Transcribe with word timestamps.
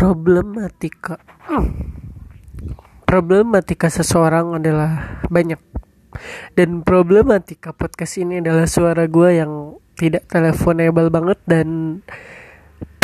problematika. 0.00 1.20
Problematika 3.04 3.92
seseorang 3.92 4.56
adalah 4.56 5.20
banyak. 5.28 5.60
Dan 6.56 6.80
problematika 6.80 7.76
podcast 7.76 8.16
ini 8.16 8.40
adalah 8.40 8.64
suara 8.64 9.04
gue 9.04 9.28
yang 9.36 9.76
tidak 10.00 10.24
teleponable 10.32 11.12
banget 11.12 11.36
dan 11.44 12.00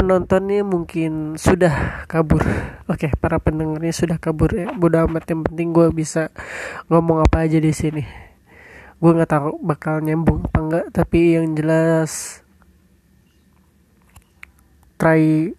penontonnya 0.01 0.65
mungkin 0.65 1.37
sudah 1.37 2.09
kabur. 2.09 2.41
Oke 2.89 3.13
para 3.21 3.37
pendengarnya 3.45 3.93
sudah 3.93 4.17
kabur 4.17 4.57
ya. 4.57 4.73
Bodo 4.73 5.05
amat 5.05 5.29
yang 5.29 5.45
penting 5.45 5.77
gue 5.77 5.93
bisa 5.93 6.33
ngomong 6.89 7.29
apa 7.29 7.45
aja 7.45 7.61
di 7.61 7.77
sini. 7.77 8.09
Gue 8.97 9.13
nggak 9.13 9.37
tahu 9.37 9.61
bakal 9.61 10.01
nyambung 10.01 10.49
apa 10.49 10.59
enggak 10.65 10.87
tapi 10.97 11.37
yang 11.37 11.53
jelas 11.53 12.41
try 14.97 15.53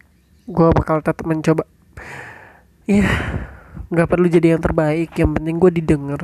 gue 0.48 0.68
bakal 0.72 1.04
tetap 1.04 1.28
mencoba. 1.28 1.68
Ya 2.88 3.04
nggak 3.88 4.08
perlu 4.08 4.28
jadi 4.32 4.56
yang 4.56 4.64
terbaik 4.64 5.12
yang 5.20 5.36
penting 5.36 5.60
gue 5.60 5.72
didengar. 5.84 6.22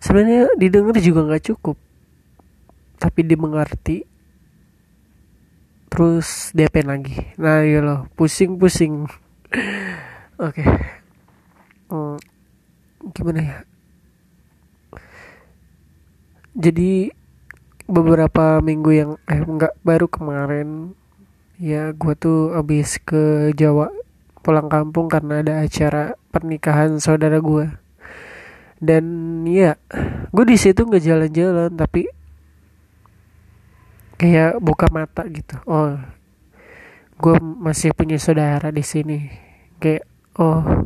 Sebenarnya 0.00 0.48
didengar 0.56 0.96
juga 1.00 1.20
nggak 1.28 1.44
cukup 1.52 1.76
tapi 2.96 3.20
dimengerti. 3.20 4.08
Terus 5.92 6.50
DP 6.56 6.82
lagi? 6.82 7.16
Nah 7.36 7.62
ya 7.62 7.84
loh 7.84 8.00
pusing 8.16 8.56
pusing 8.56 9.04
oke. 10.40 10.56
Okay. 10.56 10.66
hmm, 11.92 12.16
gimana 13.12 13.40
ya? 13.44 13.58
Jadi 16.56 17.12
beberapa 17.84 18.64
minggu 18.64 18.90
yang 18.96 19.10
eh 19.28 19.44
enggak 19.44 19.76
baru 19.84 20.08
kemarin 20.08 20.96
ya 21.64 21.96
gue 21.96 22.12
tuh 22.12 22.52
abis 22.52 23.00
ke 23.00 23.48
Jawa 23.56 23.88
pulang 24.44 24.68
kampung 24.68 25.08
karena 25.08 25.40
ada 25.40 25.64
acara 25.64 26.12
pernikahan 26.28 27.00
saudara 27.00 27.40
gue 27.40 27.72
dan 28.84 29.04
ya 29.48 29.80
gue 30.28 30.44
di 30.44 30.60
situ 30.60 30.84
nggak 30.84 31.00
jalan-jalan 31.00 31.72
tapi 31.72 32.04
kayak 34.20 34.60
buka 34.60 34.92
mata 34.92 35.24
gitu. 35.32 35.56
Oh 35.64 35.96
gue 37.16 37.36
masih 37.40 37.96
punya 37.96 38.20
saudara 38.20 38.68
di 38.68 38.84
sini. 38.84 39.32
Kayak 39.80 40.04
oh 40.36 40.84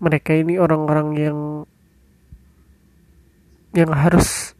mereka 0.00 0.32
ini 0.32 0.56
orang-orang 0.56 1.08
yang 1.20 1.38
yang 3.76 3.92
harus 3.92 4.56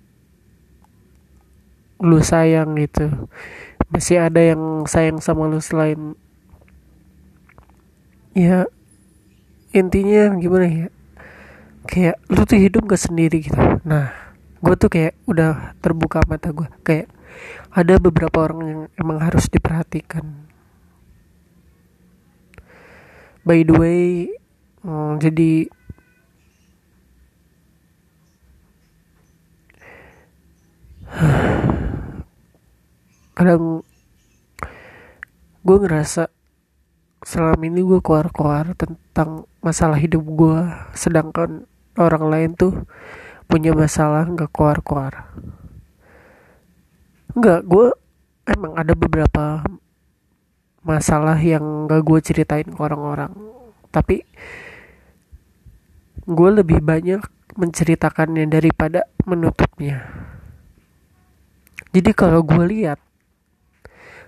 lu 2.02 2.18
sayang 2.18 2.74
gitu 2.76 3.30
masih 3.92 4.24
ada 4.24 4.40
yang 4.40 4.88
sayang 4.88 5.20
sama 5.20 5.44
lu 5.44 5.60
selain 5.60 6.16
ya 8.32 8.64
intinya 9.76 10.32
gimana 10.40 10.66
ya? 10.66 10.88
Kayak 11.84 12.16
lu 12.32 12.42
tuh 12.48 12.56
hidup 12.56 12.88
gak 12.88 13.04
sendiri 13.04 13.44
gitu. 13.44 13.60
Nah 13.84 14.10
gue 14.62 14.74
tuh 14.78 14.88
kayak 14.88 15.18
udah 15.28 15.76
terbuka 15.84 16.24
mata 16.24 16.54
gue 16.54 16.68
kayak 16.86 17.10
ada 17.74 17.98
beberapa 18.00 18.48
orang 18.48 18.60
yang 18.64 18.82
emang 18.96 19.18
harus 19.20 19.52
diperhatikan. 19.52 20.48
By 23.44 23.66
the 23.66 23.74
way 23.76 24.32
hmm, 24.80 25.20
jadi 25.20 25.68
kadang 33.42 33.82
gue 35.66 35.76
ngerasa 35.82 36.30
selama 37.26 37.62
ini 37.66 37.82
gue 37.82 37.98
keluar-keluar 37.98 38.78
tentang 38.78 39.50
masalah 39.58 39.98
hidup 39.98 40.22
gue 40.22 40.62
sedangkan 40.94 41.66
orang 41.98 42.24
lain 42.30 42.50
tuh 42.54 42.86
punya 43.50 43.74
masalah 43.74 44.30
nggak 44.30 44.54
keluar-keluar. 44.54 45.34
Nggak 47.34 47.60
gue 47.66 47.86
emang 48.46 48.78
ada 48.78 48.94
beberapa 48.94 49.66
masalah 50.86 51.38
yang 51.38 51.90
gak 51.90 52.02
gue 52.06 52.18
ceritain 52.22 52.66
ke 52.66 52.78
orang-orang. 52.78 53.34
Tapi 53.90 54.22
gue 56.26 56.50
lebih 56.62 56.78
banyak 56.78 57.22
menceritakannya 57.58 58.46
daripada 58.46 59.06
menutupnya. 59.26 60.06
Jadi 61.92 62.10
kalau 62.16 62.40
gue 62.40 62.64
lihat 62.70 62.98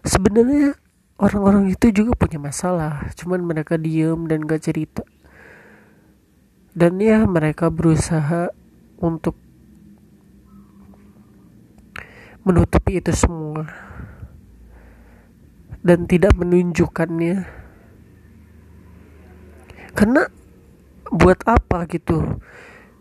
sebenarnya 0.04 0.76
orang-orang 1.16 1.72
itu 1.72 1.88
juga 1.91 2.12
punya 2.15 2.37
masalah 2.37 3.09
cuman 3.16 3.41
mereka 3.41 3.81
diem 3.81 4.28
dan 4.28 4.44
gak 4.44 4.69
cerita. 4.69 5.03
Dan 6.75 6.98
ya 7.00 7.22
mereka 7.25 7.70
berusaha 7.70 8.50
untuk 9.00 9.38
menutupi 12.44 13.00
itu 13.00 13.14
semua. 13.14 13.64
Dan 15.84 16.09
tidak 16.10 16.34
menunjukkannya. 16.34 17.47
Karena 19.94 20.26
buat 21.14 21.47
apa 21.47 21.87
gitu? 21.87 22.43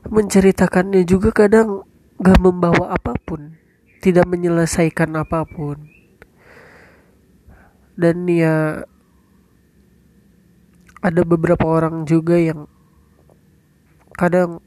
Menceritakannya 0.05 1.01
juga 1.07 1.33
kadang 1.33 1.87
gak 2.21 2.37
membawa 2.37 2.93
apa 2.93 3.17
pun 3.17 3.57
tidak 4.03 4.29
menyelesaikan 4.29 5.15
apa 5.17 5.47
pun 5.47 5.92
dan 7.93 8.25
ya 8.25 8.87
ada 11.03 11.21
beberapa 11.27 11.67
orang 11.67 12.07
juga 12.07 12.39
yang 12.39 12.65
kadang 14.15 14.63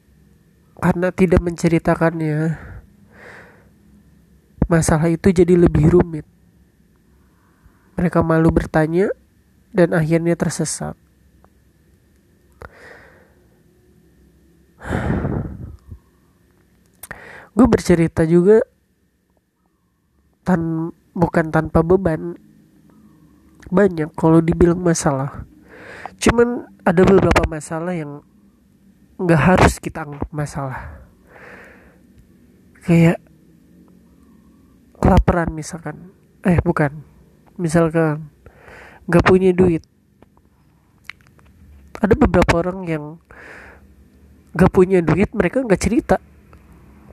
karena 0.76 1.08
tidak 1.10 1.40
menceritakannya 1.40 2.58
masalah 4.68 5.08
itu 5.08 5.32
jadi 5.32 5.56
lebih 5.56 5.94
rumit 5.94 6.26
mereka 7.96 8.20
malu 8.20 8.52
bertanya 8.52 9.08
dan 9.72 9.96
akhirnya 9.96 10.36
tersesat. 10.36 10.92
Gue 17.56 17.66
bercerita 17.72 18.28
juga 18.28 18.60
tan 20.44 20.92
bukan 21.16 21.48
tanpa 21.48 21.80
beban. 21.80 22.36
Banyak 23.68 24.14
kalau 24.14 24.40
dibilang 24.42 24.78
masalah. 24.78 25.44
Cuman 26.22 26.64
ada 26.86 27.02
beberapa 27.02 27.42
masalah 27.50 27.92
yang 27.92 28.22
nggak 29.16 29.42
harus 29.42 29.78
kita 29.82 30.06
anggap 30.06 30.28
masalah. 30.32 31.02
Kayak 32.86 33.18
kelaparan 35.02 35.50
misalkan. 35.50 36.14
Eh 36.46 36.62
bukan 36.62 37.16
misalkan 37.56 38.28
gak 39.08 39.24
punya 39.24 39.50
duit 39.56 39.80
ada 41.96 42.12
beberapa 42.12 42.60
orang 42.60 42.84
yang 42.84 43.04
gak 44.52 44.72
punya 44.72 45.00
duit 45.00 45.32
mereka 45.32 45.64
gak 45.64 45.80
cerita 45.80 46.16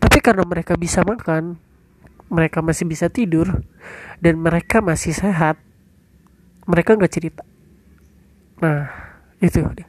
tapi 0.03 0.19
karena 0.19 0.43
mereka 0.43 0.75
bisa 0.75 0.99
makan 1.07 1.55
mereka 2.27 2.59
masih 2.59 2.83
bisa 2.83 3.07
tidur 3.07 3.63
dan 4.19 4.35
mereka 4.43 4.83
masih 4.83 5.15
sehat 5.15 5.55
mereka 6.67 6.95
gak 6.95 7.13
cerita. 7.13 7.43
Nah 8.63 8.87
itu 9.43 9.59
dia. 9.75 9.87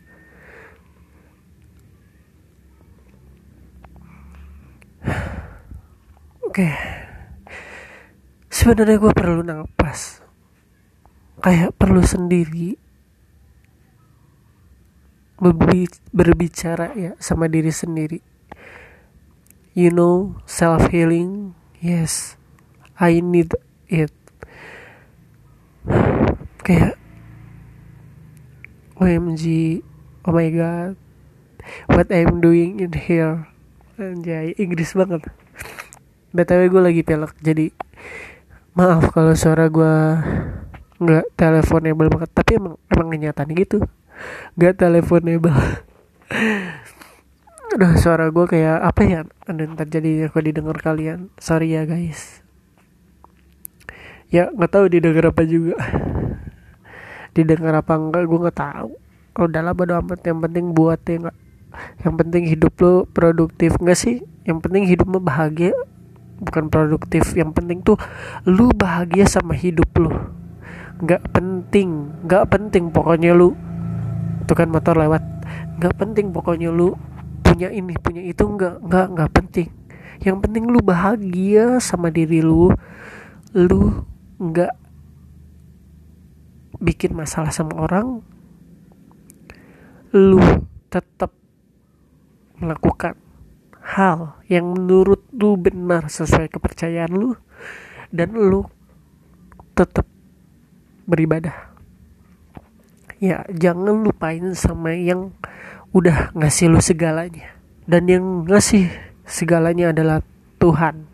Oke. 6.44 6.62
Okay. 6.62 6.74
sebenarnya 8.54 8.96
gue 9.02 9.12
perlu 9.12 9.42
nafas 9.42 10.22
kayak 11.42 11.74
perlu 11.76 12.00
sendiri. 12.00 12.78
Berbicara 16.14 16.94
ya 16.96 17.12
sama 17.20 17.50
diri 17.50 17.68
sendiri. 17.68 18.22
You 19.74 19.90
know 19.90 20.38
self 20.46 20.88
healing 20.94 21.58
yes 21.82 22.38
I 22.94 23.18
need 23.18 23.50
it 23.90 24.14
kayak 26.64 26.96
OMG 28.96 29.84
oh 30.24 30.32
my 30.32 30.48
god 30.48 30.96
what 31.88 32.08
I'm 32.12 32.40
doing 32.40 32.80
in 32.80 32.92
here. 32.92 33.48
Anjay 33.96 34.56
Inggris 34.58 34.92
banget. 34.96 35.28
Btw 36.34 36.66
gue 36.66 36.82
lagi 36.82 37.02
pelek 37.06 37.38
jadi 37.38 37.70
maaf 38.74 39.14
kalau 39.14 39.38
suara 39.38 39.70
gue 39.70 39.94
nggak 40.98 41.24
teleponable 41.38 42.10
banget. 42.10 42.30
Tapi 42.34 42.50
emang 42.58 42.74
emang 42.90 43.08
kenyataan 43.12 43.50
gitu. 43.54 43.78
Nggak 44.58 44.74
teleponable. 44.80 45.54
Udah 47.74 47.98
suara 47.98 48.30
gue 48.30 48.46
kayak 48.46 48.78
apa 48.82 49.02
ya? 49.02 49.20
Dan 49.46 49.78
terjadi 49.78 50.30
aku 50.30 50.42
didengar 50.42 50.78
kalian. 50.82 51.30
Sorry 51.38 51.74
ya 51.74 51.86
guys. 51.86 52.42
Ya 54.30 54.50
nggak 54.50 54.70
tahu 54.74 54.90
didengar 54.90 55.30
apa 55.30 55.46
juga 55.46 55.78
didengar 57.34 57.74
apa 57.82 57.98
enggak 57.98 58.24
gue 58.30 58.38
nggak 58.38 58.58
tahu. 58.58 58.90
Udahlah 59.34 59.74
bodo 59.74 59.98
amat. 59.98 60.22
Yang 60.22 60.38
penting 60.48 60.64
buat 60.72 61.02
ya 61.04 61.14
enggak 61.18 61.36
yang 62.06 62.14
penting 62.14 62.46
hidup 62.46 62.74
lo 62.80 62.94
produktif. 63.10 63.74
Enggak 63.82 63.98
sih? 63.98 64.22
Yang 64.46 64.58
penting 64.62 64.84
hidup 64.86 65.08
lo 65.10 65.18
bahagia 65.18 65.74
bukan 66.40 66.70
produktif. 66.70 67.34
Yang 67.34 67.50
penting 67.56 67.78
tuh 67.82 67.98
lu 68.46 68.70
bahagia 68.74 69.26
sama 69.26 69.58
hidup 69.58 69.90
lu. 69.98 70.10
Nggak 71.02 71.22
penting 71.34 72.14
nggak 72.24 72.44
penting 72.48 72.94
pokoknya 72.94 73.34
lu 73.34 73.52
tuh 74.46 74.54
kan 74.54 74.70
motor 74.70 74.94
lewat. 74.94 75.22
Nggak 75.82 75.94
penting 75.98 76.30
pokoknya 76.30 76.70
lu 76.70 76.94
punya 77.42 77.70
ini 77.70 77.94
punya 77.98 78.22
itu 78.22 78.44
nggak 78.46 78.84
nggak 78.86 79.06
nggak 79.18 79.30
penting. 79.34 79.68
Yang 80.22 80.36
penting 80.46 80.64
lu 80.70 80.78
bahagia 80.78 81.82
sama 81.82 82.14
diri 82.14 82.38
lu. 82.38 82.70
Lu 83.54 84.06
nggak 84.38 84.83
bikin 86.84 87.16
masalah 87.16 87.48
sama 87.48 87.80
orang 87.80 88.20
lu 90.12 90.38
tetap 90.92 91.32
melakukan 92.60 93.18
hal 93.82 94.38
yang 94.46 94.70
menurut 94.70 95.26
lu 95.34 95.58
benar 95.58 96.06
sesuai 96.06 96.52
kepercayaan 96.52 97.10
lu 97.10 97.34
dan 98.14 98.30
lu 98.30 98.62
tetap 99.74 100.06
beribadah. 101.04 101.74
Ya 103.18 103.42
jangan 103.50 104.06
lupain 104.06 104.54
sama 104.54 104.94
yang 104.94 105.34
udah 105.90 106.30
ngasih 106.38 106.70
lu 106.70 106.78
segalanya. 106.78 107.58
Dan 107.84 108.06
yang 108.06 108.46
ngasih 108.46 108.88
segalanya 109.26 109.90
adalah 109.90 110.22
Tuhan. 110.62 111.10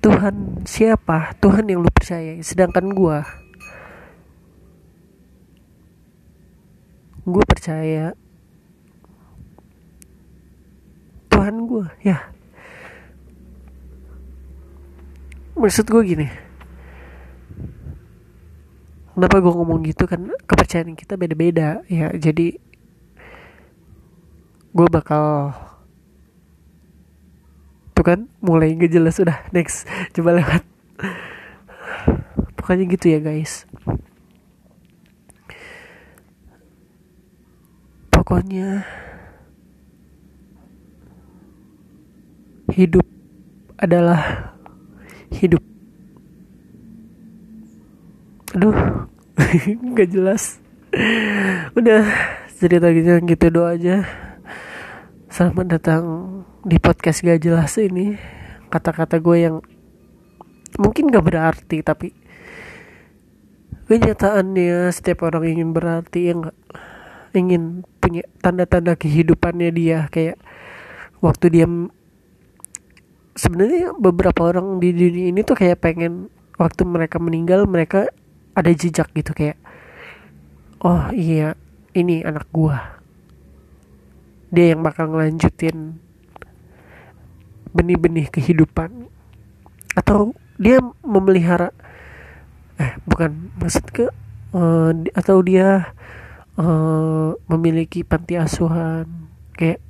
Tuhan 0.00 0.64
siapa? 0.64 1.36
Tuhan 1.38 1.68
yang 1.68 1.84
lu 1.84 1.92
percaya 1.92 2.40
sedangkan 2.40 2.92
gua 2.96 3.43
gue 7.24 7.44
percaya 7.48 8.12
Tuhan 11.32 11.64
gue 11.66 11.86
ya. 12.04 12.30
Maksud 15.56 15.88
gue 15.88 16.02
gini. 16.04 16.28
Kenapa 19.16 19.40
gue 19.40 19.52
ngomong 19.52 19.82
gitu? 19.88 20.04
Kan 20.04 20.30
kepercayaan 20.44 20.94
kita 20.94 21.16
beda-beda 21.16 21.82
ya. 21.88 22.12
Jadi 22.12 22.60
gue 24.74 24.88
bakal 24.90 25.54
tuh 27.94 28.04
kan 28.04 28.26
mulai 28.44 28.76
gak 28.76 28.92
jelas 28.92 29.16
sudah 29.16 29.42
next. 29.50 29.88
Coba 30.12 30.38
lewat. 30.38 30.62
Pokoknya 32.60 32.84
gitu 32.88 33.12
ya 33.12 33.20
guys 33.20 33.68
pokoknya 38.34 38.82
hidup 42.74 43.06
adalah 43.78 44.50
hidup. 45.30 45.62
Aduh 48.58 49.06
nggak 49.86 50.10
jelas. 50.10 50.58
Udah 51.78 52.02
cerita 52.58 52.90
gitu 52.90 53.22
gitu 53.22 53.54
doa 53.54 53.78
aja. 53.78 54.02
Selamat 55.30 55.78
datang 55.78 56.02
di 56.66 56.82
podcast 56.82 57.22
gak 57.22 57.38
jelas 57.38 57.78
ini. 57.78 58.18
Kata-kata 58.66 59.22
gue 59.22 59.46
yang 59.46 59.62
mungkin 60.82 61.06
gak 61.06 61.22
berarti 61.22 61.86
tapi 61.86 62.10
kenyataannya 63.86 64.90
setiap 64.90 65.22
orang 65.22 65.54
ingin 65.54 65.70
berarti 65.70 66.34
yang 66.34 66.50
ingin 67.34 67.82
punya 67.98 68.22
tanda-tanda 68.38 68.94
kehidupannya 68.94 69.74
dia 69.74 70.06
kayak 70.08 70.38
waktu 71.18 71.46
dia 71.50 71.66
sebenarnya 73.34 73.98
beberapa 73.98 74.54
orang 74.54 74.78
di 74.78 74.94
dunia 74.94 75.34
ini 75.34 75.40
tuh 75.42 75.58
kayak 75.58 75.82
pengen 75.82 76.30
waktu 76.54 76.86
mereka 76.86 77.18
meninggal 77.18 77.66
mereka 77.66 78.06
ada 78.54 78.70
jejak 78.70 79.10
gitu 79.10 79.34
kayak 79.34 79.58
oh 80.78 81.10
iya 81.10 81.58
ini 81.94 82.26
anak 82.26 82.50
gua. 82.50 83.00
Dia 84.50 84.74
yang 84.74 84.82
bakal 84.82 85.14
ngelanjutin 85.14 85.98
benih-benih 87.70 88.28
kehidupan. 88.30 89.08
Atau 89.94 90.34
dia 90.58 90.82
memelihara 91.06 91.70
eh 92.74 92.98
bukan 93.06 93.54
maksud 93.62 93.86
ke 93.94 94.10
uh, 94.50 94.90
atau 95.14 95.38
dia 95.46 95.94
uh, 96.58 97.34
memiliki 97.50 98.02
panti 98.02 98.38
asuhan. 98.38 99.30
Kayak 99.54 99.80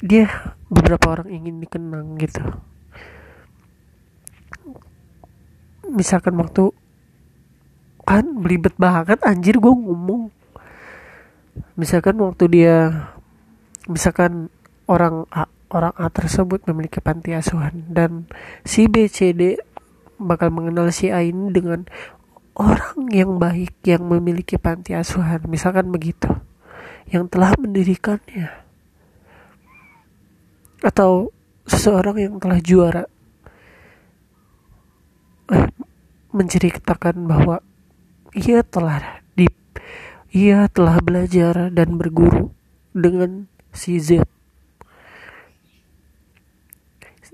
dia 0.00 0.56
beberapa 0.72 1.12
orang 1.18 1.28
ingin 1.28 1.60
dikenang 1.60 2.16
gitu. 2.16 2.40
Misalkan 5.90 6.38
waktu 6.38 6.70
kan 8.06 8.26
belibet 8.38 8.74
banget 8.78 9.18
anjir 9.26 9.58
gue 9.58 9.74
ngomong. 9.74 10.30
Misalkan 11.74 12.16
waktu 12.22 12.44
dia 12.46 12.76
misalkan 13.90 14.48
orang 14.86 15.26
A 15.34 15.50
orang 15.70 15.94
A 15.98 16.06
tersebut 16.10 16.62
memiliki 16.70 17.02
panti 17.02 17.34
asuhan 17.34 17.86
dan 17.90 18.30
si 18.62 18.86
B 18.86 19.10
C 19.10 19.34
D 19.34 19.58
bakal 20.18 20.54
mengenal 20.54 20.94
si 20.94 21.10
A 21.10 21.22
ini 21.26 21.50
dengan 21.50 21.90
orang 22.60 23.08
yang 23.08 23.40
baik 23.40 23.80
yang 23.88 24.04
memiliki 24.04 24.60
panti 24.60 24.92
asuhan 24.92 25.40
misalkan 25.48 25.88
begitu 25.88 26.28
yang 27.08 27.26
telah 27.26 27.56
mendirikannya. 27.56 28.52
Atau 30.80 31.34
seseorang 31.64 32.16
yang 32.20 32.34
telah 32.36 32.60
juara. 32.62 33.04
Eh, 35.50 35.66
menceritakan 36.30 37.26
bahwa 37.26 37.58
ia 38.38 38.62
telah 38.62 39.18
di 39.34 39.50
ia 40.30 40.70
telah 40.70 41.02
belajar 41.02 41.74
dan 41.74 41.98
berguru 41.98 42.54
dengan 42.94 43.50
si 43.74 43.98
Z. 43.98 44.22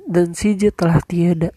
Dan 0.08 0.32
si 0.32 0.56
Z 0.56 0.72
telah 0.80 1.04
tiada. 1.04 1.52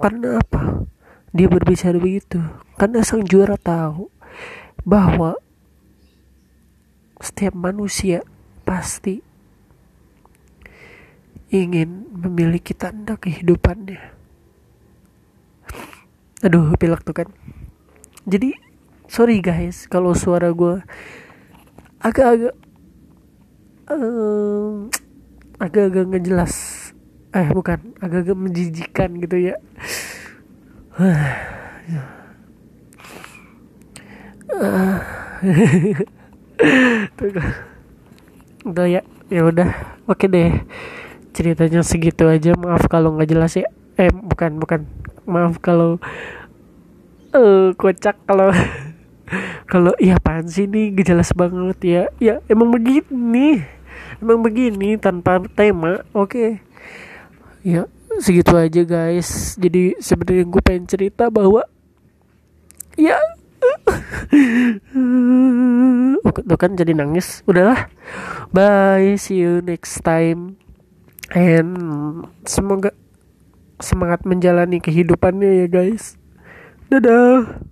Karena 0.00 0.40
apa 0.40 0.88
dia 1.34 1.50
berbicara 1.50 1.98
begitu 1.98 2.38
karena 2.78 3.02
sang 3.02 3.26
juara 3.26 3.58
tahu 3.58 4.06
bahwa 4.86 5.34
setiap 7.18 7.58
manusia 7.58 8.22
pasti 8.62 9.18
ingin 11.50 12.10
memiliki 12.10 12.74
tanda 12.74 13.14
kehidupannya. 13.14 14.02
Aduh, 16.44 16.74
pilek 16.76 17.06
tuh 17.06 17.14
kan. 17.24 17.28
Jadi, 18.26 18.52
sorry 19.06 19.38
guys, 19.40 19.86
kalau 19.86 20.12
suara 20.12 20.50
gue 20.50 20.82
agak-agak 22.02 22.54
um, 23.88 24.90
agak-agak 25.56 26.04
ngejelas. 26.10 26.54
Eh, 27.34 27.50
bukan, 27.50 27.96
agak-agak 27.98 28.38
menjijikan 28.38 29.10
gitu 29.18 29.50
ya. 29.50 29.56
Udah 38.62 38.86
ya 38.86 39.02
ya 39.26 39.42
udah. 39.42 39.74
Oke 40.06 40.30
deh. 40.30 40.54
Ceritanya 41.34 41.82
segitu 41.82 42.30
aja. 42.30 42.54
Maaf 42.54 42.86
kalau 42.86 43.18
nggak 43.18 43.26
jelas 43.26 43.58
ya. 43.58 43.66
Eh 43.98 44.06
bukan 44.14 44.62
bukan. 44.62 44.86
Maaf 45.26 45.58
kalau 45.58 45.98
uh, 47.34 47.74
kocak 47.74 48.14
kalau 48.30 48.54
kalau 49.72 49.98
iya 49.98 50.14
apaan 50.22 50.46
sih 50.46 50.70
ini? 50.70 50.94
Jelas 51.02 51.34
banget 51.34 51.78
ya. 51.82 52.02
Ya 52.22 52.38
emang 52.46 52.70
begini. 52.70 53.66
Emang 54.22 54.46
begini 54.46 54.94
tanpa 54.94 55.42
tema. 55.58 56.06
Oke. 56.14 56.30
Okay. 56.30 56.62
ya 57.66 57.90
segitu 58.22 58.54
aja 58.54 58.82
guys. 58.84 59.58
Jadi 59.58 59.98
sebenarnya 59.98 60.44
gue 60.46 60.62
pengen 60.62 60.86
cerita 60.86 61.30
bahwa 61.30 61.66
ya 62.94 63.18
tuh 66.22 66.58
kan 66.58 66.76
jadi 66.76 66.94
nangis. 66.94 67.42
Udahlah. 67.48 67.90
Bye. 68.54 69.18
See 69.18 69.42
you 69.42 69.64
next 69.64 70.04
time. 70.04 70.60
And 71.34 71.74
semoga 72.46 72.94
semangat 73.82 74.22
menjalani 74.28 74.78
kehidupannya 74.78 75.64
ya 75.64 75.66
guys. 75.66 76.20
Dadah 76.92 77.64